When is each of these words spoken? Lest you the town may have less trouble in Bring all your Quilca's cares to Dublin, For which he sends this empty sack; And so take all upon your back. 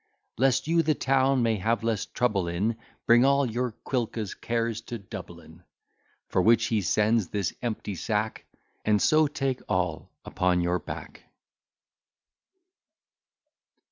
Lest 0.39 0.67
you 0.67 0.81
the 0.81 0.95
town 0.95 1.43
may 1.43 1.57
have 1.57 1.83
less 1.83 2.07
trouble 2.07 2.47
in 2.47 2.75
Bring 3.05 3.23
all 3.23 3.45
your 3.45 3.73
Quilca's 3.85 4.33
cares 4.33 4.81
to 4.85 4.97
Dublin, 4.97 5.61
For 6.27 6.41
which 6.41 6.65
he 6.65 6.81
sends 6.81 7.27
this 7.27 7.53
empty 7.61 7.93
sack; 7.93 8.45
And 8.83 8.99
so 8.99 9.27
take 9.27 9.61
all 9.69 10.09
upon 10.25 10.61
your 10.61 10.79
back. 10.79 11.25